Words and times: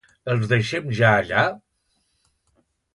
Els 0.35 0.47
deixem 0.53 0.89
ja 1.01 1.13
allà? 1.19 1.45